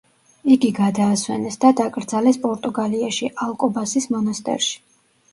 იგი 0.53 0.69
გადაასვენეს 0.77 1.59
და 1.65 1.69
დაკრძალეს 1.79 2.39
პორტუგალიაში, 2.45 3.29
ალკობასის 3.49 4.09
მონასტერში. 4.15 4.73